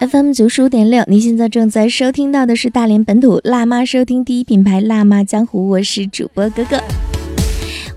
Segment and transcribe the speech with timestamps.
[0.00, 6.82] FM 九十五点六，您现在正在收听到的是大连本土辣妈收听第一品牌辣妈江湖，我是主播哥哥，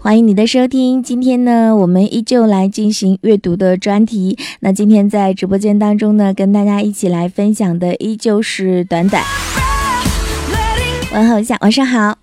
[0.02, 1.02] 欢迎你的收听。
[1.02, 4.38] 今天呢，我们依旧来进行阅读的专题。
[4.60, 9.24] 那今天在直播间当中呢，跟大家一起来分享的依旧是短短。
[11.14, 12.18] 问候一下，晚上好。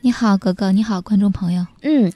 [0.00, 0.72] 你好，哥哥。
[0.72, 1.64] 你好，观众朋友。
[1.82, 2.12] 嗯，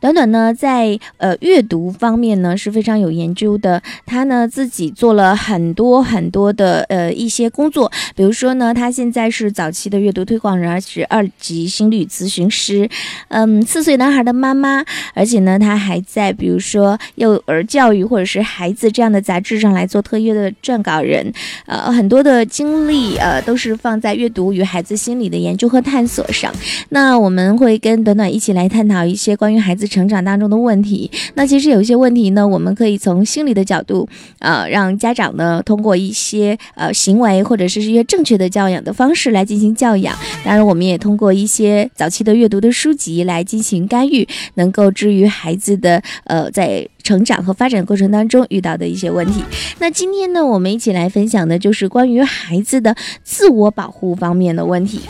[0.00, 3.82] 短短呢，在呃阅读方面呢是非常有研究的。
[4.06, 12.88] 他呢自己做了很多很多的呃一些工作，比如说呢，他现在是早期的阅读推广人，而且二级心理咨询师。
[13.28, 14.84] 嗯，四岁男孩的妈妈，
[15.14, 21.32] 而且呢，他还在比如说幼儿教育或者是孩子这样的杂志上来做特约的撰稿人。
[21.66, 26.50] 呃，很多的精力呃都是放在阅读与孩子心理的研究和探索上。
[26.88, 27.18] 那。
[27.18, 31.10] 我们会跟短短一起来探讨一些关于孩子成长当中的问题。
[31.34, 40.14] 那其实有一些问题呢，我们可以从心理的角度，呃，让家长呢通过一些呃行为或者是一些正确的教养的方式来进行教养。
[40.44, 49.42] 当然，我们也通过一些早期的阅读的书籍来进行干预，能够治愈孩子的呃在成长和发展过程当中遇到的一些问题。
[49.78, 55.00] 那今天呢，我们一起来分享的就是关于孩子的自我保护方面的问题。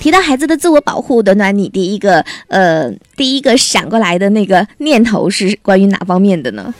[0.00, 6.72] 提到孩子的自我保护，短短你第一个呃，第一个闪过来的那个念头是关于哪方面的呢？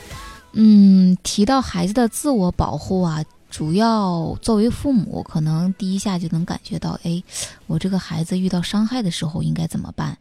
[0.53, 3.23] 嗯，提到孩子的自我保护啊。
[3.59, 7.21] 主要作为父母，可能第一下就能感觉到，哎，
[7.67, 10.17] 我这个孩子遇到伤害的时候应该怎么办？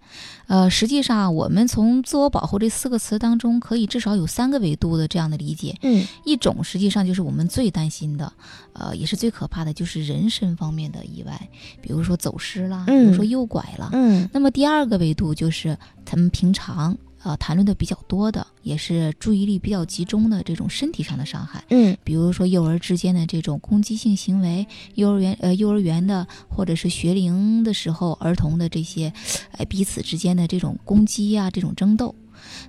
[0.49, 5.77] 呃，实际上，我们从自我保护这四个词当中，可以至少有三个维度的这样的理解。
[5.83, 8.33] 嗯，一种实际上就是我们最担心的，
[8.73, 11.49] 呃，也是最可怕的，就是人身方面的意外，
[11.81, 13.91] 比如说走失啦，比如说诱拐了。
[13.93, 16.99] 嗯，那么第二个维度就是他们平常。
[17.29, 29.13] 呃，谈论的比较多的，也是注意力比较集中的这种身体上的伤害，嗯，比如说幼儿之间的这种攻击性行为，幼儿园呃幼儿园的或者是学龄的时候儿童的这些，
[29.53, 32.15] 哎彼此之间的这种攻击啊，这种争斗。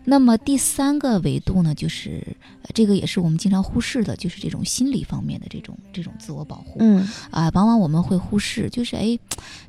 [0.04, 2.22] 那么第三个维度呢，就是
[2.74, 6.78] 这个也是我们经常忽视的，就是这种心理方面的这种这种自我保护。
[6.80, 9.18] 嗯啊，往往我们会忽视，就是哎，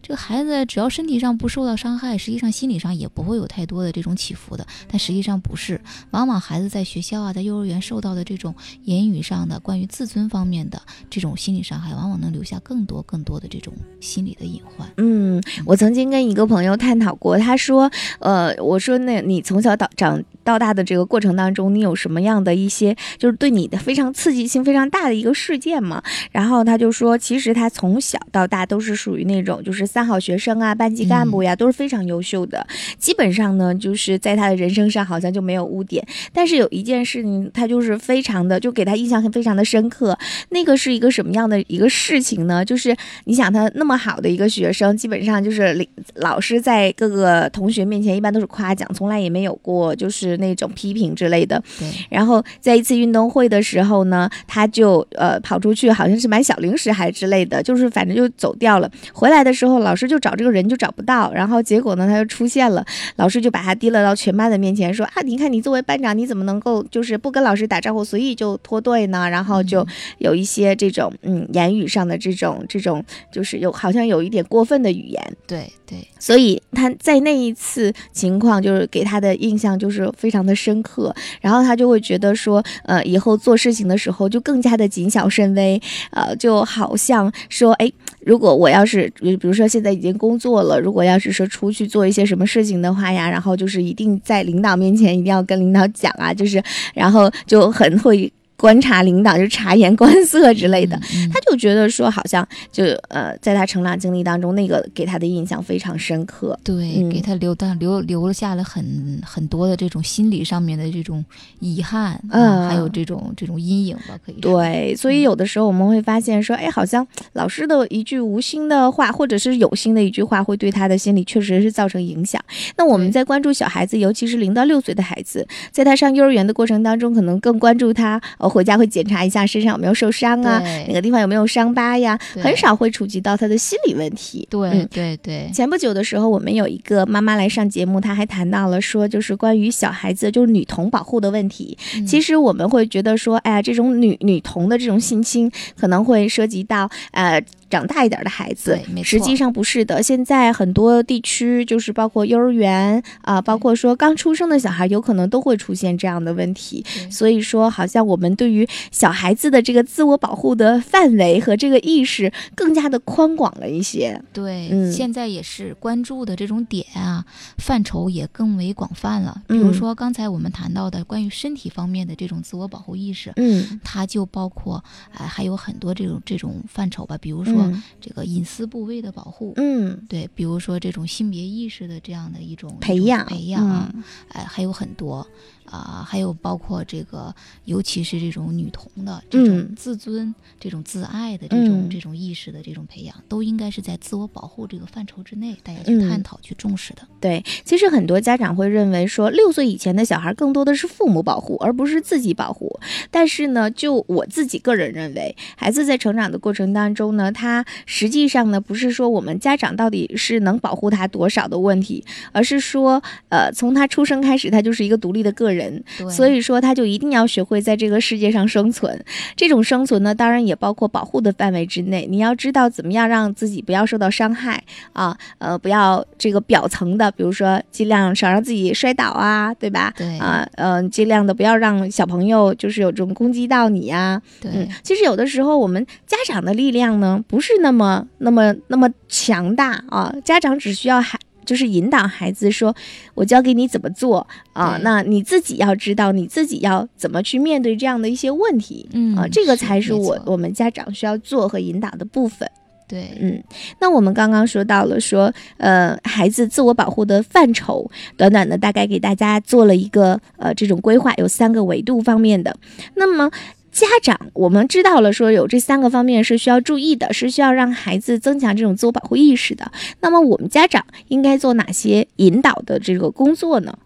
[0.03, 4.67] 这个孩子只要身体上不受到伤害，实际上心理上也不会有太多的这种起伏的。
[4.89, 8.55] 但实际上不是，往往孩子在学校啊，在幼儿园受到的这种
[8.85, 14.89] 言语上的关于自尊方面的这种心理伤害，往往能留下更多更多的这种心理的隐患。
[14.97, 26.03] 嗯，我曾经跟一个朋友探讨过，他说，呃，我说那你从小到长到大的这个过程当中，你有什么样的一些就是对你的非常刺激性非常大的一个事件吗？
[26.33, 32.67] 然后他就说，其实他从小到大都是属于那种就是三好学生啊，班级干部呀，都是非常优秀的。
[32.99, 36.05] 基本上呢，就是在他的人生上好像就没有污点。
[36.33, 40.19] 但是有一件事情，他就是非常的就给他印象非常的深刻。
[40.49, 42.65] 那个是一个什么样的一个事情呢？
[42.65, 42.97] 就是
[43.27, 45.87] 你想他那么好的一个学生，基本上就是
[46.17, 50.40] 老师在各个同学面前一般都是夸奖，从来也没有过就是。
[50.41, 51.89] 是那种批评之类的，对。
[52.09, 58.91] 然后在一次运动会的时候呢，他就呃跑出去，好像是买小零食还是之类的，就是反正就走掉了。
[59.13, 62.85] 回来的时候，老师就找这个人就找不到，然后结果呢，他就出现了。
[63.17, 69.29] 老师就把他提了到全班的面前，说啊，你看你作为班长，你怎么能够就是不跟老师打招呼，随意就脱队呢？
[69.29, 69.87] 然后就
[70.19, 75.37] 有一些这种嗯言语上的这种这种，就是有好像有一点过分的语言。
[75.47, 80.11] 对对，所以他在那一次情况就是给他的印象就是。
[80.21, 98.31] 非常的深刻，然后他就会觉得说，呃，以后做事情的时候就更加的谨小慎微，呃，就好像说，哎，如果我要是，比如说现在已经工作了，如果要是说出去做一些什么事情的话呀，然后就是一定在领导面前一定要跟领导讲啊，就是，然后就很会。
[98.61, 100.95] 观察领导就察言观色之类的，
[101.33, 111.25] 他就觉得说好像就呃，在他成长经历当中，那个给他的印象非常深刻，对，给他留的留留下了很很多的这种心理上面的这种
[111.61, 122.39] 遗憾，嗯，还有这种这种阴影吧，可以对，所以有的时候我们会发现说，哎，好像老师的一句无心的话，或者是有心的一句话，会对他的心理确实是造成影响。
[122.77, 128.50] 那我们在关注小孩子，尤其是零到六岁的孩子，在他上幼儿园的过程当中，可能更关注他呃。
[128.51, 130.59] 回家会检查一下身上有没有受伤啊，
[130.89, 132.19] 哪个地方有没有伤疤呀？
[132.35, 134.47] 很少会触及到他的心理问题。
[134.51, 135.49] 对对对。
[135.55, 141.79] 前不久的时候，我们有一个妈妈来上节目，她还谈到了说，就是关于小孩子就是女童保护的问题。
[142.07, 147.43] 其实我们会觉得说，哎呀，这种女女童的这种性侵可能会涉及到呃。
[147.71, 150.03] 长大一点的孩子实际上不是的。
[150.03, 156.85] 现在很多地区，就是包括幼儿园啊、包括说刚出生的小孩，有可能都会出现这样的问题。
[157.11, 164.21] 所以说，好像我们对于小孩子的这个自我保护的范围和这个意识更加的宽广了一些。
[164.33, 167.25] 对，嗯现在也是关注的这种点啊，
[167.59, 169.43] 范畴也更为广泛了。
[169.47, 174.83] 比如嗯说刚才我们谈到的关于身体方面的这种自我保护意识，嗯，它就包括
[175.17, 177.83] 呃、还有很多这种这种范畴吧，比如说嗯。
[178.01, 183.93] 这个隐私部位的保护，嗯，对，比如说这种性别意识的这样的一种培养培养
[184.29, 185.27] 哎，还有很多
[185.71, 187.35] 啊、还有包括这个，
[187.65, 197.03] 尤其是这种女童的这种嗯自尊、这种自爱的这种、嗯这种意识的这种培养，都应该是在自我保护这个范畴之内，大家去嗯探讨、去重视的。
[197.21, 202.79] 对，其实很多家长会认为说，六岁以前的小孩更多的是父母保护，而不是自己保护。
[203.11, 215.60] 但是呢，就我自己个人认为，孩子在成长的过程当中呢，他实际上呢，不是说我们家长到底是能保护他多少的问题，而是说，呃，从他出生开始，他就是一个独立的个人，
[215.99, 219.05] 对，所以说他就一定要学会在这个世界上生存。
[219.35, 222.07] 这种生存呢，当然也包括保护的范围之内。
[222.09, 224.63] 你要知道怎么样让自己不要受到伤害
[224.93, 229.93] 啊，呃，不要这个表层的，比如说尽量少让自己摔倒啊，对吧？
[229.97, 241.19] 对啊，嗯、尽量的不要让小朋友就是有这种攻击到你呀、对、嗯，其实有的时候我们家长的力量呢，不是那么那么那么强大啊，家长只需要孩。
[241.45, 242.75] 就是引导孩子说，
[243.15, 252.49] 我教给你怎么做啊，对那你自己要知道，你自己要怎么去面对这样的一些问题嗯啊，这个才是我我们家长需要做和引导的部分。
[252.87, 253.41] 对嗯，
[253.81, 262.57] 那我们刚刚说到了说，呃，孩子自我保护的范畴，短短的大概给大家做了一个呃这种规划，有三个维度方面的。
[262.97, 263.31] 那么
[263.73, 269.71] 家长，我们知道了说有这三个方面是需要注意的，是需要让孩子增强这种自我保护意识的。
[270.01, 273.79] 那么我们家长应该做哪些引导的这个工作呢？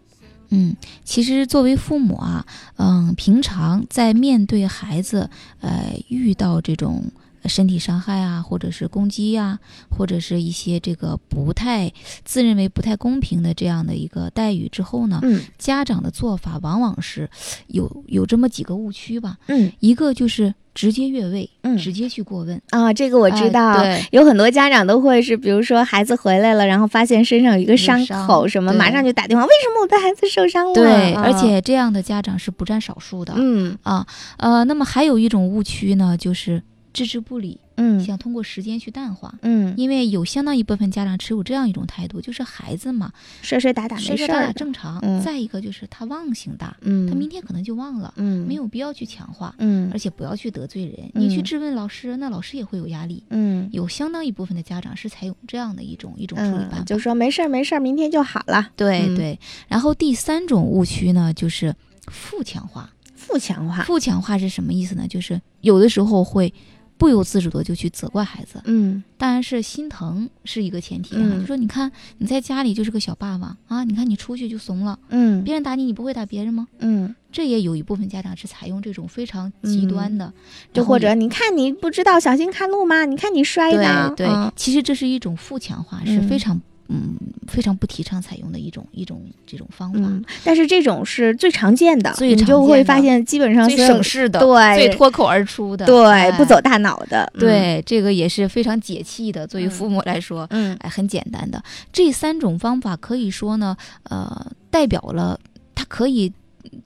[0.49, 2.45] 嗯，其实作为父母啊，
[2.77, 5.29] 嗯，平常在面对孩子，
[5.61, 7.03] 呃，遇到这种
[7.47, 9.59] 身体伤害啊，或者是攻击呀、
[9.89, 11.91] 或者是一些这个不太
[12.23, 17.29] 自认为不太公平的这样的一个待遇之后呢，嗯家长的做法往往是
[17.67, 19.37] 有有这么几个误区吧。
[19.47, 22.61] 嗯一个就是直接越位，嗯直接去过问。
[22.69, 23.77] 啊，这个我知哎道。
[23.81, 30.73] 对有很多家长都会是，比如说孩子回来了，然后发现身上有一个伤伤口什么，马上就打电话，为什么我的孩子受伤了？
[30.73, 33.33] 对，啊而且这样的家长是不占少数的。
[33.37, 34.05] 嗯啊，
[34.37, 36.61] 呃，那么还有一种误区呢，就是
[36.95, 39.33] 置之不理，嗯想通过时间去淡化。
[39.41, 43.11] 嗯，因为有相当一部分家长持有这样一种态度，就是孩子嘛，
[43.41, 44.97] 摔摔打打摔摔打打没事儿，正常。
[45.03, 51.11] 嗯再一个就是他忘性大，嗯，他明天可能就忘了，嗯没有必要去强化，嗯而且不要去得罪人。
[51.13, 53.21] 你去嗯质问老师，那老师也会有压力。
[53.29, 58.61] 嗯有相当一部分的家长是采用这样的一种一种处理办法，嗯，就说没事儿没事儿，明天就好了。
[58.61, 59.39] 嗯对对。
[59.67, 61.75] 然后第三种误区呢，就是
[62.07, 62.89] 负强化。
[63.15, 65.07] 负强化，负强化是什么意思呢？
[65.07, 66.53] 就是有的时候会
[66.97, 69.03] 不由自主的就去责怪孩子，嗯。
[69.17, 71.21] 当然是心疼是一个前提啊。
[71.21, 71.39] 嗯。
[71.39, 75.43] 就说你看你在家里就是个小霸王啊，你看你出去就怂了，嗯。
[75.43, 76.67] 别人打你你不会打别人吗？
[76.79, 80.31] 嗯，这也有一部分家长是采用这种非常极端的，
[80.73, 83.05] 就或者你看你不知道小心看路吗？
[83.05, 84.51] 你看你摔的，对对、嗯。
[84.55, 86.27] 其实这是一种负强化，是嗯。
[86.29, 87.15] 非常嗯
[87.47, 89.99] 非常不提倡采用的一种一种这种方法。
[89.99, 96.31] 嗯，但是这种是最常见的，所以你就会发现基本上最省事的，对最脱口而出的，对哎。
[96.35, 99.47] 不走大脑的，嗯，对，这个也是非常解气的。
[99.47, 100.75] 作为嗯父母来说，嗯。
[100.81, 101.63] 哎，很简单的。
[101.93, 105.39] 这三种方法，可以说呢，呃，代表了
[105.73, 106.31] 它可以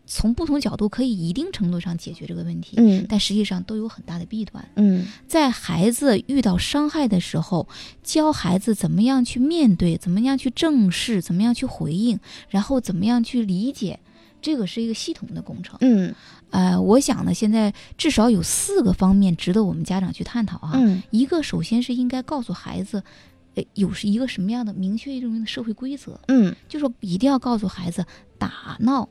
[0.05, 4.67] 从不同角度，可以一定程度上解决这个问题，嗯但实际上都有很大的弊端。
[4.75, 7.67] 嗯在孩子遇到伤害的时候，
[8.03, 12.19] 教孩子怎么样去面对，怎么样去正视，怎么样去回应，
[12.49, 13.99] 然后怎么样去理解，
[14.41, 15.77] 这个是一个系统的工程。
[15.81, 16.13] 嗯
[16.51, 20.71] 呃，我想呢，现在至少有四个方面值得我们家长去探讨啊。
[20.75, 23.03] 嗯一个首先是应该告诉孩子，
[23.53, 28.03] 呃，有是一个什么样的明确一种的社会规则，嗯就说一定要告诉孩子，
[28.39, 29.07] 打闹，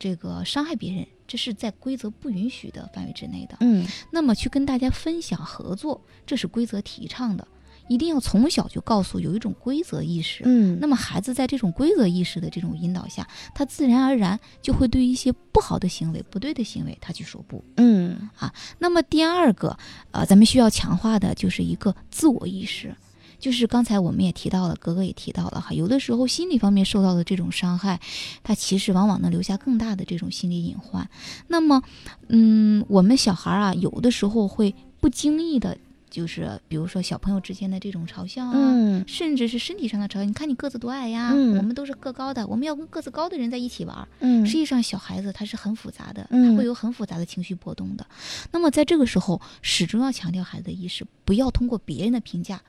[0.00, 3.58] 这个伤害别人，这是在规则不允许的范围之内的。
[3.60, 7.46] 嗯那么去跟大家分享合作，这是规则提倡的，
[7.86, 10.42] 一定要从小就告诉有一种规则意识。
[10.46, 17.62] 嗯，那么孩子在这种规则意识的这种引导下，他自然而然就会对一些不好的行为、不对的行为，他去说不。
[17.76, 19.76] 嗯啊那么第二个，
[20.12, 22.96] 呃，咱们需要强化的就是一个自我意识，
[23.40, 27.98] 就是刚才我们也提到了，格格也提到了哈，有的时候心理方面受到的这种伤害，
[28.44, 31.08] 它其实往往能留下更大的这种心理隐患。
[31.48, 31.82] 那么，
[32.28, 35.76] 嗯，我们小孩啊，有的时候会不经意的
[36.10, 40.24] 就是比如说小朋友之间的这种嘲笑啊，嗯甚至是身体上的嘲笑。
[40.24, 44.08] 你看你个子多矮呀，嗯我们都是个高的，我们要跟个子高的人在一起玩儿。
[44.18, 48.04] 嗯实际上，小孩子他是很复杂的，嗯他会有很复杂的情绪波动的。
[48.50, 52.60] 那么在这个时候，始终要强调孩子的意识，不要通过别人的评价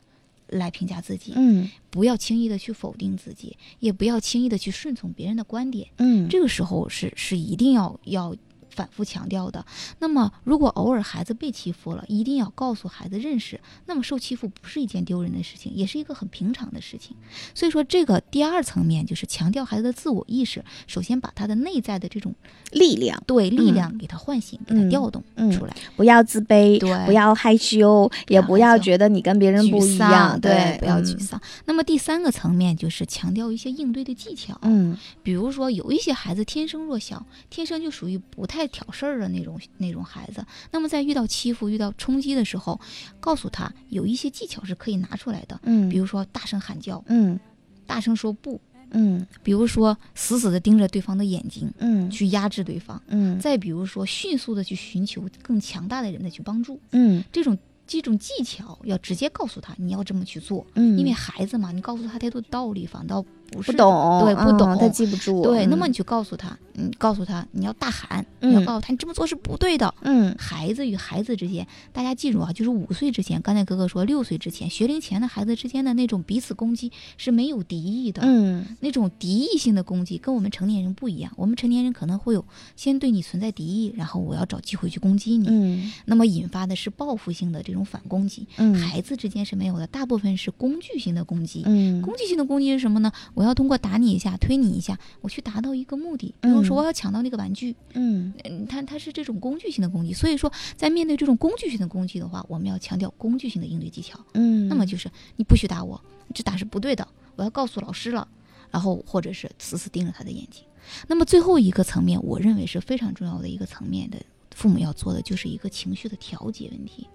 [0.51, 5.88] 来评价自己，嗯不要轻易的去否定自己，也不要轻易的去顺从别人的观点。
[5.98, 8.36] 嗯这个时候是是一定要要
[8.72, 9.63] 反复强调的。
[10.00, 17.16] 那么，如果偶尔孩子被欺负了，一定要告诉孩子认识，那么受欺负不是一件丢人的事情，也是一个很平常的事情。
[17.54, 22.34] 所以说，这个第二层面就是强调孩子的自我意识，首先把他的内在的这种
[22.72, 25.75] 力量，对力量给他唤醒，给他嗯调动嗯出来。
[25.96, 31.40] 不要自卑，对不要害羞，也不要觉得你跟别人不一样，对，不要嗯沮丧。
[31.66, 40.46] 那么第三个层面就是强调一些应对的技巧，嗯比如说有一些孩子天生弱小，天生就属于不太挑事儿的那种那种孩子。
[40.72, 42.80] 那么在遇到欺负、遇到冲击的时候，
[43.20, 47.39] 告诉他有一些技巧是可以拿出来的，嗯，比如说大声喊叫、嗯
[47.86, 48.60] 大声说不，
[48.91, 56.80] 嗯比如说死死的盯着对方的眼睛嗯去压制对方，嗯再比如说迅速的去寻求更强大的人的去帮助。
[56.91, 69.93] 嗯这种这种技巧要直接告诉他你要这么去做，嗯，因为孩子嘛，你告诉他太多道理，反倒不是不懂，对，不嗯懂，他记不住，对，那么嗯你去告诉他，你告诉他你要大喊，你要嗯告诉他你这么做是不对的。
[70.01, 81.31] 嗯孩子与孩子之间，大家记住啊，就是五岁之前，刚才哥哥说六岁之前，学龄前的孩子之间的那种彼此攻击是没有敌意的，嗯那种敌意性的攻击跟我们成年人不一样。
[81.36, 82.46] 我们成年人可能会有
[82.77, 88.48] 先对你存在敌意，然后我要找机会去攻击你，嗯那么引发的是报复性的这种反攻击。
[88.58, 91.63] 嗯孩子之间是没有的，大部分是工具性的攻击。
[91.65, 93.12] 嗯攻击性的攻击是什么呢？
[93.34, 96.33] 我要通过打你一下、推你一下，我去达到一个目的。
[96.41, 100.13] 比如说，嗯我要抢到那个玩具，嗯嗯，它它是这种工具性的攻击。
[100.13, 104.19] 所以说，在面对这种工具性的攻击的话，我们要强调工具性的应对技巧。
[104.33, 106.00] 嗯，那么就是你不许打我，
[106.33, 108.27] 这打是不对的，我要告诉老师了。
[108.69, 110.63] 然后或者是死死盯着他的眼睛。
[111.05, 114.17] 那么最后一个层面，我认为是非常重要的一个层面的，
[114.55, 117.05] 父母要做的就是一个情绪的调节问题。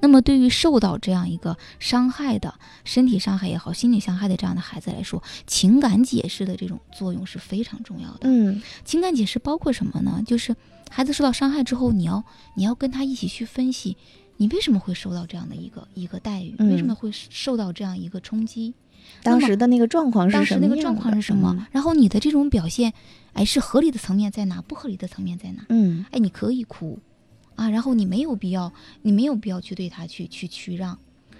[0.00, 2.54] 那么，对于受到这样一个伤害的
[2.84, 8.28] 身体伤害也好，心理伤害的这样的孩子来说，情感解释的这种作用是非常重要的。
[8.28, 10.22] 嗯情感解释包括什么呢？
[10.26, 10.54] 就是
[10.90, 13.96] 孩子受到伤害之后，你要你要跟他一起去分析，
[14.36, 18.74] 你为什么会受到这样的一个一个待遇，嗯为什么会受到这样一个冲击？
[19.22, 21.66] 当时的那个状况是当什么当时那个状况是什么？？
[21.70, 22.92] 然后你的这种表现，
[23.34, 24.60] 哎，是合理的层面在哪？
[24.62, 25.64] 不合理的层面在哪？
[25.68, 26.98] 嗯哎，你可以哭，
[27.56, 28.72] 啊，然后你没有必要，
[29.02, 30.98] 你没有必要去对他去去去让。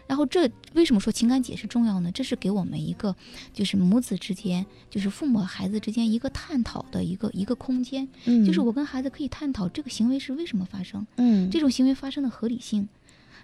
[0.08, 2.12] 然后这为什么说情感解释重要呢？
[2.12, 3.14] 这是给我们一个，
[3.52, 8.08] 就是母子之间，就是父母和孩子之间一个探讨的一个一个空间。
[8.24, 12.88] 嗯，就是我跟孩子可以探讨这个行为是为什么发生，嗯这种行为发生的合理性，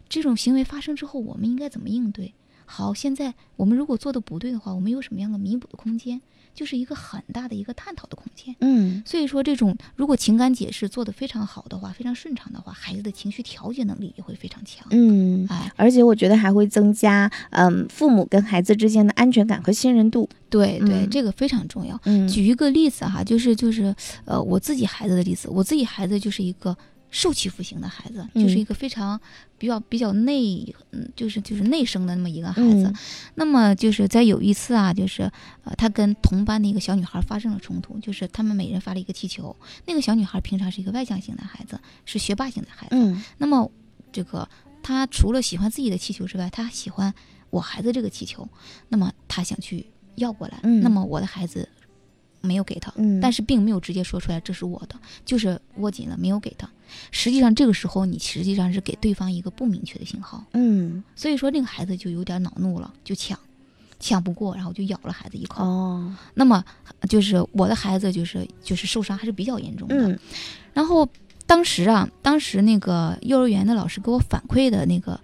[0.08, 2.32] 这种行为发生之后我们应该怎么应对？
[2.64, 6.20] 好，现在我们如果做的不对的话，我们有什么样的弥补的空间？
[6.54, 8.54] 就是一个很大的一个探讨的空间。
[8.60, 14.86] 嗯所以说，这种如果情感解释做得非常好的话，非常顺畅的话，孩子的情绪调节能力也会非常强。
[14.90, 15.46] 嗯。
[15.48, 20.28] 哎，而且我觉得还会增加，嗯，父母跟孩子之间的安全感和信任度。
[20.50, 21.98] 对对，嗯这个非常重要。
[22.04, 23.94] 嗯举一个例子哈，就是就是
[24.24, 26.76] 呃，我自己孩子的例子，我自己孩子就是一个
[27.12, 29.20] 受欺负型的孩子，就是嗯一个非常
[29.58, 32.86] 比较比较内，嗯，就是就是内生的那么一个孩子。
[32.86, 32.94] 嗯
[33.34, 35.30] 那么就是在有一次啊，就是
[35.64, 39.54] 呃，他跟同班的一个小女孩发生了冲突，就是他们每人发了一个气球。
[39.86, 42.96] 那个小女孩平常是一个外向型的孩子，是学霸型的孩子。
[42.96, 43.70] 嗯那么
[44.10, 44.48] 这个
[44.82, 47.12] 他除了喜欢自己的气球之外，他还喜欢
[47.50, 48.48] 我孩子这个气球，
[48.88, 50.58] 那么他想去要过来。
[50.62, 51.68] 嗯那么我的孩子
[52.40, 56.68] 没有给他，嗯，但是并没有直接说出来这是我的，就是握紧了没有给他。
[57.10, 63.38] 实际上这个时候你实际上是给对方一个不明确的信号，嗯所以说那个孩子就有点恼怒了，就抢。
[64.04, 65.62] 抢不过，然后就咬了孩子一口。
[65.62, 66.64] 哦那么
[67.08, 69.94] 就是我的孩子，就是就是受伤还是比较严重的。
[69.94, 70.18] 嗯
[70.72, 71.08] 然后
[71.46, 75.20] 当时啊，当时那个幼儿园的老师给我反馈的那个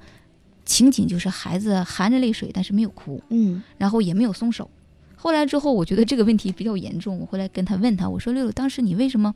[0.65, 4.71] 情景，就是孩子含着泪水，但是没有哭，嗯然后也没有松手。
[5.17, 9.35] 后来之后，我觉得这个问题比较严重，我回来跟他问他，我说六六，当时你为什么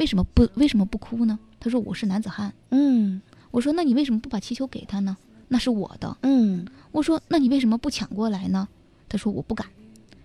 [0.00, 1.38] 为什么不为什么不哭呢？
[1.60, 2.52] 他说我是男子汉。
[2.70, 5.16] 嗯我说那你为什么不把气球给他呢？
[5.48, 6.16] 那是我的。
[6.22, 8.66] 嗯我说那你为什么不抢过来呢？
[9.10, 9.66] 他说我不敢。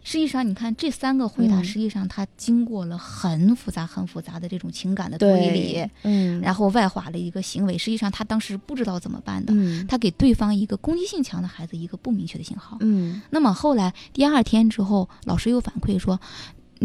[0.08, 7.76] 实际上，你看这三个回答，嗯实际上他经过了很复杂、很复杂的这种情感的推理，，嗯然后外化了一个行为。
[7.76, 12.78] 实际上，他当时不知道怎么办的，嗯他给对方一个攻击性强的孩子一个不明确的信号。
[12.82, 16.20] 嗯那么后来第二天之后，老师又反馈说，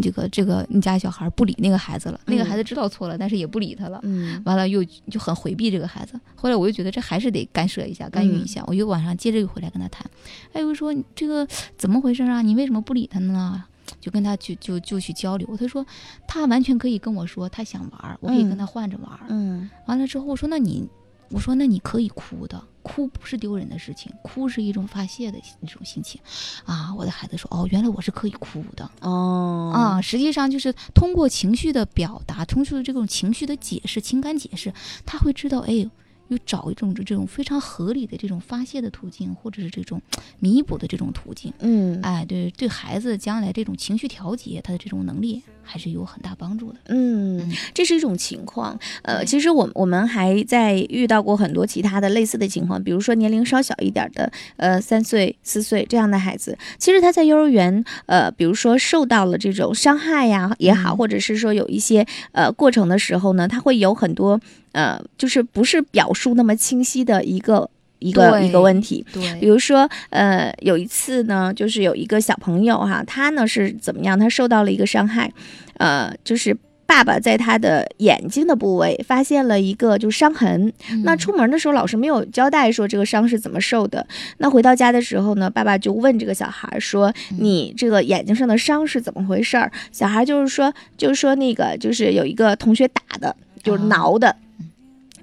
[0.03, 3.99] 这个这个你家小孩不理那个孩子了，那个孩子知道错了，但是也不理他了。
[4.03, 6.19] 嗯完了又就很回避这个孩子。
[6.35, 8.63] 后来我就觉得这还是得干涉一下，干预一下。
[8.67, 10.05] 我就晚上接着又回来跟他谈，
[10.53, 12.43] 哎，我说这个怎么回事啊？
[12.43, 13.65] 你为什么不理他呢？
[14.01, 15.57] 就跟他去就就去交流。
[15.57, 15.85] 他说
[16.29, 19.27] 他完全可以跟我说他想玩儿，我可以跟他换着玩儿。
[19.29, 20.89] 嗯完了之后我说那你，
[21.31, 26.21] 我说那你可以哭的，哭不是丢人的事情，哭是一种发泄的一种心情。
[26.65, 28.91] 啊，我的孩子说哦，原来我是可以哭的。
[29.01, 34.73] 哦啊，实际上就是通过情绪的表达，通过这种情绪的解释、情感解释，
[35.05, 35.89] 他会知道，哎，
[36.31, 40.01] 又找一种这种非常合理的这种发泄的途径，或者是这种
[40.39, 41.53] 弥补的这种途径。
[41.59, 46.79] 嗯哎，对，对孩子将来这种情绪调节，他的这种能力还是有很大帮助的。
[46.87, 48.79] 嗯，这是一种情况。
[49.03, 64.41] 呃，其实我我们还在遇到过很多其他的类似的情况，比如说年龄稍小一点的，呃，三岁、四岁这样的孩子，其实他在幼儿园，呃，比如说受到了这种伤害呀也好，嗯或者是说有一些呃过程的时候呢，他会有很多
[64.73, 69.05] 呃，就是不是表述那么清晰的一个一个一个问题。
[69.41, 74.19] 比，如说，呃，有一次呢，就是有一个小朋友哈，他呢是怎么样？
[74.19, 75.33] 他受到了一个伤害，
[75.79, 80.73] 呃，就是爸爸在他的眼睛的部位发现了一个就伤痕。
[81.05, 84.05] 那嗯出门的时候，老师没有交代说这个伤是怎么受的。
[84.39, 94.35] 那回到家的时候呢，爸爸就问这个小孩说：“嗯你这个眼睛上的伤是怎么回事儿？”小孩就是说，就是说那个就是有一个同学打的，就是啊挠的。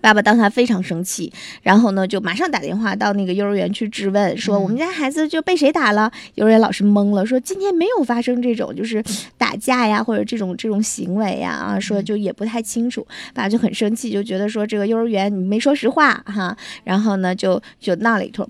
[0.07, 1.29] 爸爸当下非常生气，
[1.61, 6.09] 然后呢，就马上打电话到那个幼儿园去质问，说嗯我们家孩子就被谁打了？
[6.35, 9.03] 幼儿园老师懵了，说今天没有发生这种就是
[9.37, 13.05] 打架呀，或者这种这种行为呀，啊，说就也不太清楚。
[13.33, 18.47] 爸爸就很生气，就觉得说这个幼儿园你没说实话哈，然后呢就就闹了一通。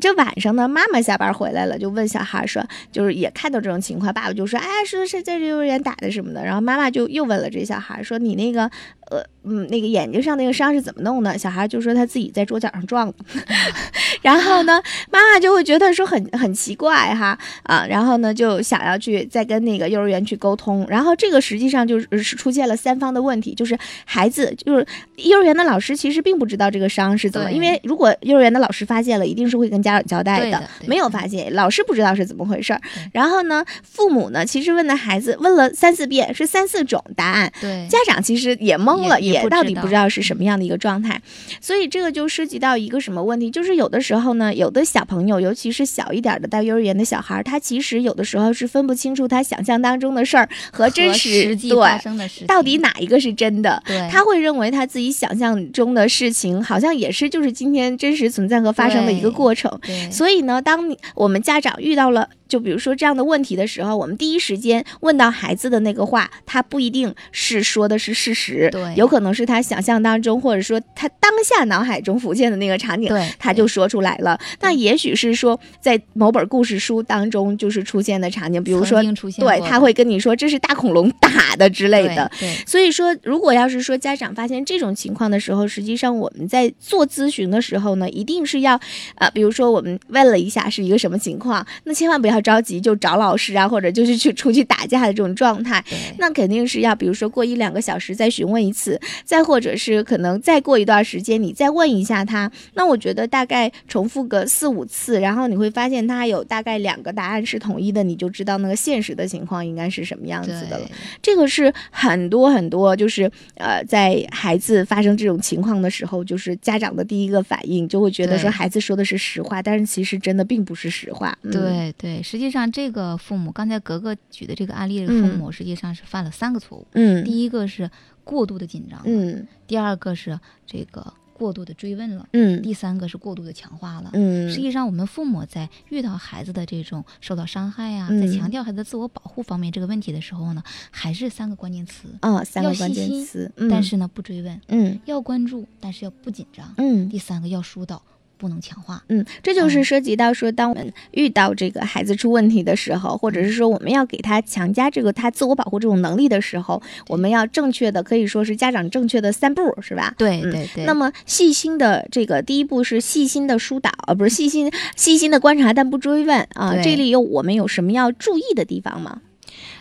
[0.00, 6.44] 这晚上呢，妈妈下班回来了，就问小孩说，就是也看到这种情况，爸爸就说，哎，是是在这幼儿园打的什么的。
[6.44, 8.64] 然后妈妈就又问了这小孩说，你那个
[9.10, 11.36] 呃嗯那个眼睛上那个伤是怎么弄的？
[11.38, 13.14] 小孩就说他自己在桌角上撞的。
[14.26, 20.84] 然后呢，妈妈就会觉得说很很奇怪哈啊，然后呢就想要去再跟那个幼儿园去沟通。
[20.88, 32.80] 然后这个实际上就是是出现了三方的问题，就是孩子就是幼儿园的老师其实并不知道这个伤是怎么，因为如果幼儿园的老师发现了，一定是会跟家长交代对的没有发现，老师不知道是怎么回事儿。
[33.12, 37.52] 然后呢，父母呢其实问的孩子问了三四遍，是三四种答案。
[37.60, 41.20] 对，家长其实也懵了，也到底不知道是什么样的一个状态，
[41.60, 53.82] 所以这个就涉及到一个什么问题，就是有的时候呢，有的小朋友，尤其是小一点的到幼儿园的小孩儿，他其实有的时候是分不清楚他想象当中的事儿和真和实实际发对，生的事情，到底哪一个是真的。
[53.86, 59.70] 对他会认为他自己想象中的事情，好像也是就是今天真实存在和发生的一个过程。
[60.10, 74.38] 所以呢，当你我们家长遇到了就比如说这样的问题的时候，我们第一时间问到孩子的那个话，他不一定是说的是事实，对有可能是他想象当中，或者说他当下脑海中浮现的那个场景，对，他就说出来了。
[74.60, 79.02] 那也许是说在某本故事书当中就是出现的场景，比如说
[79.38, 82.30] 对他会跟你说这是大恐龙打的之类的。
[82.38, 88.80] 对，对所以说，如果要是说家长发现这种情况的时候，实际上我们在做咨询的时候呢，一定是要，
[89.16, 95.82] 呃，比如说我们问了一下是一个什么情况，那千万不要着急就找老师啊，或者就是去出去打架的这种状态。
[96.18, 102.50] 那肯定是要，比如说过一两个小时再询问一次，再或者是可能再过一段时间你再问一下他。
[102.74, 110.86] 那我觉得大概重复个四五次，然后你会发现他有大概两个答案是统一的，你就知道那个现实的情况应该是什么样子的了。
[111.22, 121.36] 这个是很多很多，就是呃，在孩子发生这种情况的时候，就是家长的第一个反应就会觉得说孩子说的是实话，但是其实真的并不是实话。
[121.42, 126.84] 嗯、，对对，实际上这个父母，刚才格格举的这个案例的父嗯母，实际上是犯了三个错误。
[126.94, 127.88] 嗯第一个是
[128.24, 130.36] 过度的紧张，嗯第二个是
[130.66, 134.10] 这个过度的追问了，嗯第三个是过度的强化了。
[134.14, 142.08] 嗯，实际上，我们父母在遇到孩子的这种受到伤害呀、嗯在强调孩子自我保护方面这个问题的时候呢，还是三个关键词。
[142.20, 146.74] 啊、三个要关键细心词，嗯、但是呢，不追问，嗯要关注，但是要不紧张。
[146.78, 148.02] 嗯第三个要疏导，
[148.38, 149.02] 不能强化。
[149.08, 160.14] 嗯，这就是嗯涉及到说，当我们遇到这个孩子出问题的时候，或者是说我们要给他强加这个他自我保护这种能力的时候，我们要正确的，可以说是家长正确的三步，是吧？
[160.18, 160.84] 嗯对对对。
[160.84, 166.74] 那么细心的这个第一步是细心的疏导，呃不是细心细心的观察，但不追问啊。
[166.82, 169.20] 这里有我们有什么要注意的地方吗？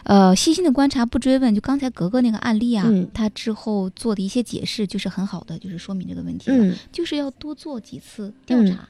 [0.04, 8.74] 呃，细心的观察不追问，就刚才格格那个案例啊，嗯他之后做的一些解释就是很好的，就是说明这个问题了，嗯就是要多做几次调查。
[8.74, 8.88] 嗯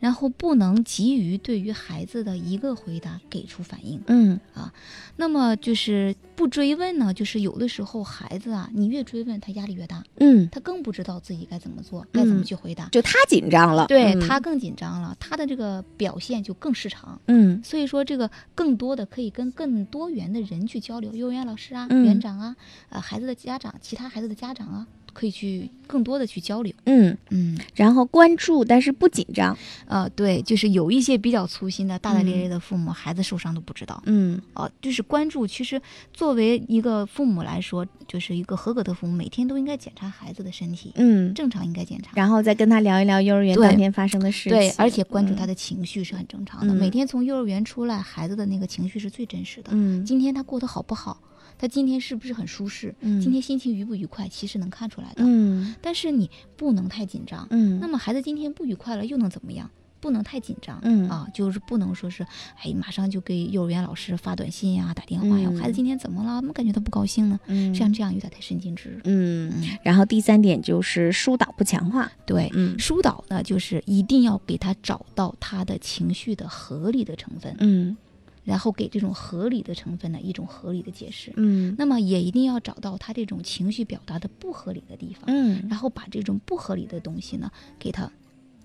[0.00, 4.00] 然后不能急于对于孩子的一个回答给出反应。
[4.06, 4.40] 嗯。
[4.54, 4.72] 啊
[5.16, 12.88] 那么就是不追问呢，就是有的时候孩子啊，你越追问他压力越大，嗯，他更不知道自己该怎么做，该怎么去回答。
[12.88, 14.20] 就他紧张了，对嗯。
[14.20, 17.20] 他更紧张了，他的这个表现就更失常。
[17.26, 17.62] 嗯。
[17.62, 22.04] 所以说，这个更多的可以跟更多元的人去交流，幼儿园老师啊、嗯。
[22.04, 22.56] 园长啊、
[22.88, 26.70] 呃孩子的家长、其他孩子的家长啊，可以去更多的去交流。
[26.84, 34.02] 嗯，嗯，然后关注但是不紧张，呃，对，就是有一些比较粗心的、大大咧咧的父母，孩子受伤都不知道。
[34.06, 35.46] 嗯哦、就是关注。
[35.46, 35.80] 其实
[36.12, 42.10] 作为一个父母来说，就是一个合格的父母，每天都应该检查孩子的身体，嗯，正常应该检查。
[42.14, 46.74] 然后再跟他聊一聊幼儿园当天发生的事情，对，而且关注嗯他的情绪是很正常的。
[46.74, 49.70] 嗯每天从幼儿园出来，孩子的那个情绪是最真实的。
[49.72, 51.20] 嗯今天他过得好不好？
[51.58, 52.94] 他今天是不是很舒适？
[53.00, 54.28] 嗯今天心情愉不愉快？
[54.28, 55.22] 其实能看出来的。
[55.24, 57.46] 嗯但是你不能太紧张。
[57.50, 59.70] 嗯，那么孩子今天不愉快了，又能怎么样？
[60.00, 62.22] 不能太紧张，嗯啊，就是不能说是，
[62.62, 66.42] 哎，马上就给幼儿园老师发短信呀、打电话呀，嗯孩子今天怎么了？
[66.42, 67.40] 怎么感觉他不高兴呢？
[67.46, 69.00] 嗯像这样有点太神经质。
[69.04, 77.96] 嗯，嗯，然后第三点就是疏导不强化，对，嗯疏导呢，就是一定要给他找到他的情绪的合理的成分，嗯
[78.44, 81.32] 然后给这种合理的成分呢一种合理的解释。
[81.36, 81.74] 嗯。
[81.78, 88.10] 那么也一定要找到他这种情绪表达的不合理的地方，嗯，然后把这种不合理的东西呢，给他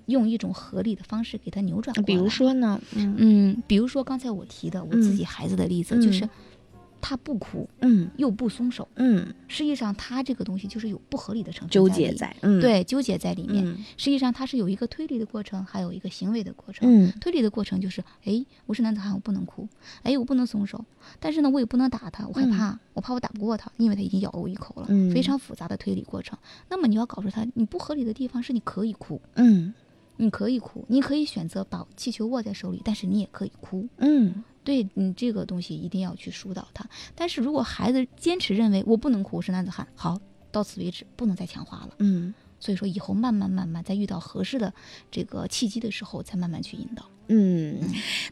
[0.07, 2.05] 用一种合理的方式给他扭转过来。
[2.05, 3.15] 比如，说呢，嗯。
[3.17, 6.01] 嗯，比如说刚才我提的我自己孩子的例子，嗯。
[6.01, 6.27] 就是
[7.01, 13.65] 他不哭嗯又不松手，嗯，实际上他这个东西就是有不合理的成分纠结在，嗯，对纠结在里面。
[13.65, 16.87] 嗯实际上他是有一个推理的过程，还有一个行为的过程。
[16.89, 19.67] 嗯推理的过程就是，哎，我是男子汉，我不能哭，
[20.03, 20.83] 哎，我不能松手，
[21.19, 26.37] 但是呢，我也不能打他，我害怕，我怕我打不过他，因为他已经咬了我一口了，嗯非常复杂的推理过程。
[26.69, 29.73] 那么你要告诉他，你不合理的地方是你可以哭，嗯
[30.17, 33.87] 你可以哭，你可以选择把气球握在手里，但是你也可以哭。
[33.99, 36.87] 嗯对你这个东西一定要去疏导他。
[37.15, 41.95] 但是如果孩子坚持认为我不能哭，我是男子汉，好，到此为止，不能再强化了。
[41.97, 44.71] 嗯所以说以后慢慢慢慢，在遇到合适的
[45.09, 47.03] 这个契机的时候，再慢慢去引导。
[47.31, 47.77] 嗯，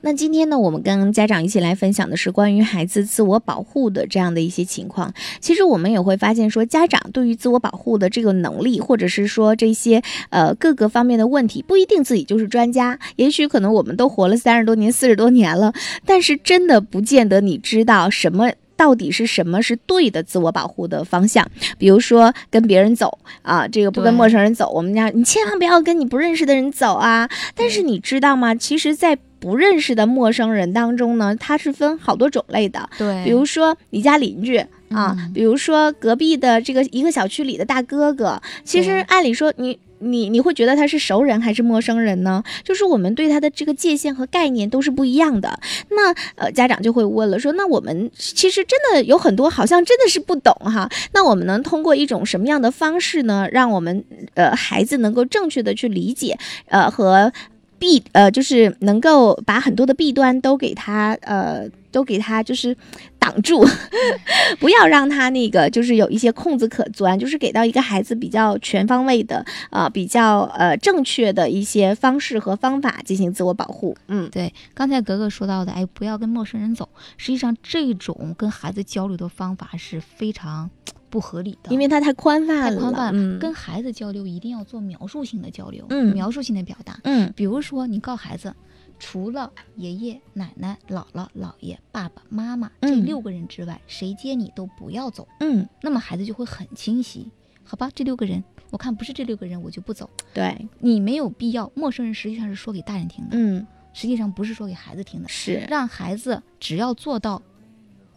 [0.01, 5.13] 那今天呢，我们跟家长一起来分享的是关于孩子自我保护的这样的一些情况。
[5.39, 12.97] 其实我们也会发现说，家长对于自我保护的这个能力，或者是说这些呃各个方面的问题，不一定自己就是专家。
[13.17, 18.51] 也许可能我们都活了三十多年、四十多年了，但是真的不见得你知道什么。
[18.77, 21.45] 到底是什么是对的自我保护的方向？
[21.77, 27.27] 比如说跟别人走啊，这个不跟陌生人走，我们家你千万不要跟你不认识的人走啊。
[27.55, 28.55] 但是你知道吗？
[28.55, 32.89] 其实，在不认识的陌生人当中呢，它是分好多种类的。
[32.97, 34.57] 对比如说你家邻居
[34.89, 39.79] 啊，嗯比如说隔壁的这个一个小区里的大哥哥，其实按理说你。
[39.99, 42.43] 你你会觉得他是熟人还是陌生人呢？
[42.63, 45.59] 就是我们对他的这个界限和概念都是不一样的。
[45.89, 50.89] 那呃，家长就会问了，说那我们其实真的有很多好像真的是不懂哈。
[51.13, 54.03] 那我们能通过一种什么样的方式呢，让我们
[54.35, 57.31] 呃孩子能够正确的去理解呃和
[57.79, 62.75] 弊呃，就是能够把很多的弊端都给他呃，都给他就是
[63.19, 63.65] 挡住，
[64.59, 73.95] 不要让他那个就是有一些空子可钻，就是给到一个孩子比较全方位的呃比较呃正确的一些方式和方法进行自我保护。
[74.07, 76.87] 嗯对，刚才格格说到的，哎，不要跟陌生人走。
[77.17, 80.69] 实际上，这种跟孩子交流的方法是非常
[81.09, 83.11] 不合理的，因为它太宽泛了，太宽泛。
[83.13, 86.99] 嗯跟孩子交流一定要做描述性的交流，嗯描述性的表达。
[87.03, 88.53] 嗯比如说，你告孩子，
[88.99, 95.27] 除了爷爷奶奶、姥姥姥爷、爸爸妈妈这嗯六个人之外，谁接你都不要走。
[95.39, 97.29] 嗯，那么孩子就会很清晰，
[97.63, 97.89] 好吧？
[97.93, 100.09] 这六个人，我看不是这六个人，我就不走。
[100.33, 105.29] 对，你没有必要，陌生人实际上是说给大人听的，嗯实际上不是说给孩子听的。
[105.29, 107.41] 是，让孩子只要做到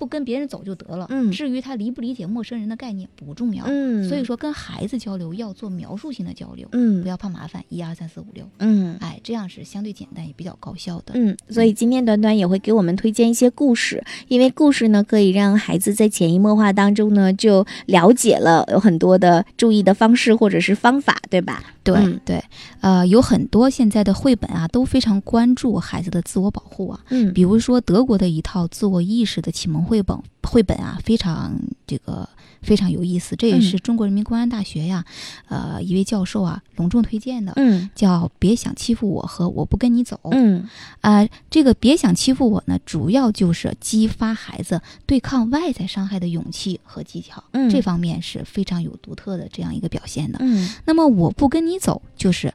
[0.01, 1.07] 不跟别人走就得了。
[1.11, 3.65] 嗯至于他理不理解陌生人的概念不重要。
[3.67, 8.97] 嗯，所以说跟孩子交流要做描述性的交流，嗯不要怕麻烦，一二三四五六，嗯。
[9.01, 11.13] 哎，这样是相对简单也比较高效的。
[11.15, 21.63] 嗯，所以今天短短也会给我们推荐一些故事，因为故事呢可以让孩子在潜移默化当中呢就了解了有很多的注意的方式或者是方法，对吧？
[21.83, 22.43] 对、嗯对，
[22.81, 31.53] 呃，有很多现在的绘本啊都非常关注孩子的自我保护啊，嗯比如说德国的一套自我意识的启蒙绘本，绘本啊非常
[31.85, 32.29] 这个
[32.63, 35.05] 非常有意思，这也嗯是中国人民公安大学呀，
[35.49, 40.21] 呃一位教授啊隆重推荐的，嗯叫“别想欺负我”和“我不跟你走”。
[40.31, 40.69] 嗯
[41.01, 50.39] 啊、这个“别想欺负我”呢，主要就是激发孩子对抗外在伤害的勇气和技巧，嗯这方面是非常有独特的这样一个表现的。
[50.41, 52.55] 嗯那么“我不跟你走”就是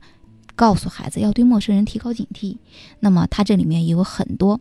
[0.55, 2.55] 告诉孩子要对陌生人提高警惕。
[3.01, 4.57] 那么它这里面也有很多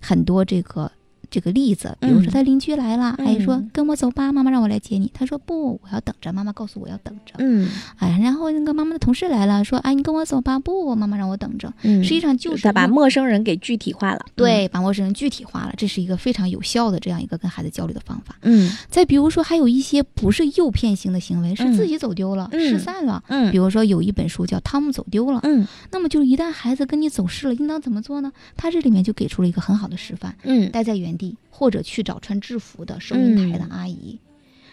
[0.00, 0.90] 很多这个。
[1.34, 5.10] 这个例子，比如说他邻居来了，阿姨说跟我走吧，妈妈让我来接你。
[5.12, 6.32] 他说不，我要等着。
[6.32, 7.34] 妈妈告诉我要等着。
[7.38, 10.60] 嗯，哎，然后那个妈妈的同事来了，说哎，你跟我走吧。
[10.60, 11.72] 不，妈妈让我等着。
[11.82, 14.24] 嗯，实际上就是他把陌生人给具体化了。
[14.36, 18.36] 对，把陌生人具体化了，这是一个非常有效的这样一个跟孩子交流的方法。
[18.42, 23.20] 嗯，再比如说还有一些不是诱骗型的行为，是自己走丢了，失散了。
[23.26, 25.38] 嗯，比如说有一本书叫《汤姆走丢了》。
[25.42, 28.30] 嗯，那么就是一旦孩子跟你走失了，应当怎么做呢？
[28.56, 30.36] 他这里面就给出了一个很好的示范。
[30.44, 31.23] 嗯，待在原地。
[31.50, 34.18] 或者去找穿制服的收银台的阿姨，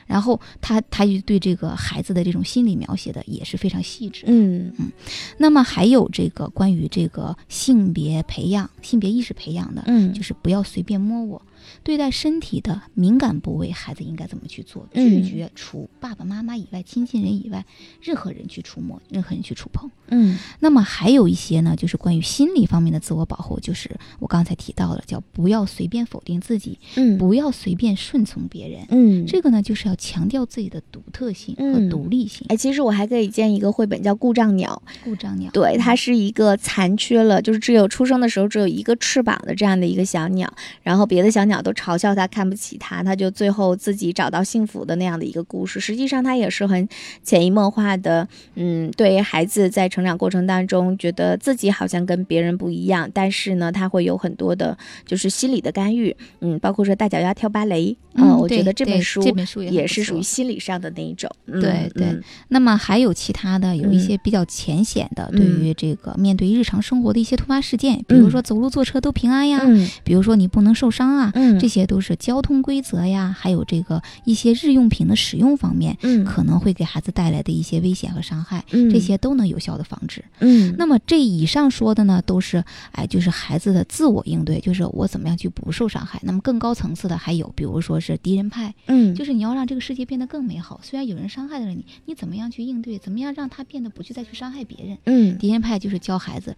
[0.08, 4.24] 然后他他就对这个孩子的这种心理描写的也是非常细致。
[4.26, 4.92] 嗯嗯，
[5.38, 11.42] 那么还有这个关于这个性别培养、性别意识培养的，嗯，就是不要随便摸我。
[11.84, 14.88] 对待身体的敏感部位，孩子应该怎么去做？
[14.94, 17.66] 拒绝除爸爸妈妈以外、亲近人以外
[18.02, 19.90] 任何人去触摸、任何人去触碰。
[20.08, 32.46] 嗯，那么还有一些呢，就是关于心理方面的自我保护，就是我刚才提到了，叫不要随便否定自己，嗯，不要随便顺从别人，嗯，这个呢，就是要强调自己的独特性和独立性。
[32.50, 34.82] 哎，其实我还可以建一个绘本，叫《故障鸟》。
[35.04, 40.52] 故障鸟，对，它是一个残缺了，就是只有出生的时候只有一个翅膀的这样的一个小鸟，
[40.84, 45.80] 然后别的小鸟都嘲笑他，看不起他，他就最后自己找到幸福的那样的一个故事。
[45.80, 46.88] 实际上，他也是很
[47.24, 62.22] 潜移默化的，嗯，对孩子在成长过程当中，觉得自己好像跟别人不一样，但是呢，他会有很多的，就是心理的干预，嗯，包括说大脚丫跳芭蕾，嗯，我觉得这本书这本书也是属于心理上的那一种，对对。
[62.50, 69.62] 那么还有其他的，有一些比较浅显的，对于这个面对日常生活的一些突发事件，比如说走路坐车都平安呀，
[70.04, 80.24] 比如说你不能受伤啊，这些都是交通规则呀，还有这个一些日用品的使用方面，嗯，可能会给孩子带来的一些危险和伤害，嗯这些都能有效的防止。
[80.40, 86.20] 嗯，那么这以上说的呢，都是哎，就是孩子的自我应对，就是我怎么样去不受伤害。
[86.24, 90.80] 那么更高层次的还有，比如说是敌人派，嗯，就是你要让这个世界变得更美好。
[90.84, 92.98] 虽然有人伤害了你，你怎么样去应对？
[93.00, 94.98] 怎么样让他变得不去再去伤害别人？
[95.06, 96.56] 嗯，敌人派就是教孩子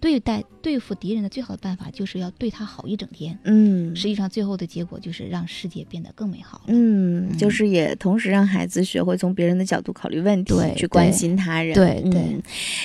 [0.00, 3.38] 对待对付敌人的最好的办法，就是要对他好一整天。
[3.44, 6.60] 嗯，实际上最后的结果就是让世界变得更美好。
[6.66, 11.74] 嗯，就是也同时让孩子学会从别人的角度考虑问题，去关心他人。
[11.74, 12.36] 对对，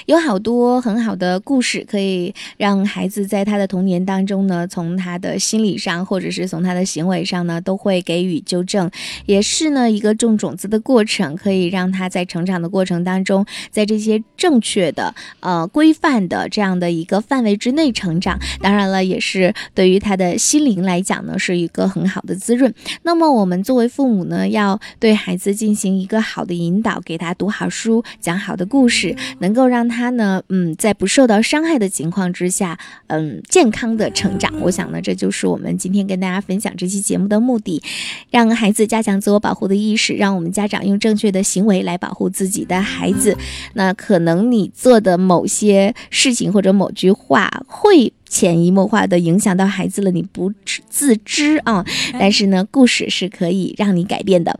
[0.06, 8.90] 有好多很好的故事可以让孩子在他的童年当中呢，从他的心理上，或者是从他的行为上呢，都会给予纠正，
[9.26, 18.40] 也是呢一个种种子的过程，可以让他在成长的过程当中，在这些正确的、呃规范的这样的一个范围之内成长。
[18.62, 22.74] 当然了，也是对于他的心灵来讲是一个很好的滋润。
[23.04, 34.54] 那么我们作为父母呢，要对孩子进行一个好的引导，给他读好书，讲好的故事，能够让他呢，嗯，在不受到伤害的情况之下，嗯，健康的成长。
[34.62, 37.82] 我想呢，这就是我们今天跟大家分享这期节目的目的，
[38.30, 43.38] 让孩子加强自我保护的意识，让我们家长用正确的行为来保护自己的孩子。
[43.74, 48.13] 那可能你做的某些事情或者某句话会。
[48.32, 50.54] 潜移默化的影响到孩子了，你不
[50.89, 51.86] 自知啊。
[52.13, 54.58] 但是呢，故事是可以让你改变的。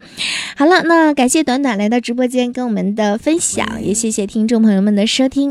[0.58, 5.40] 好了，那感谢短短来到直播间跟我们的分享，也谢谢听众朋友们的收听。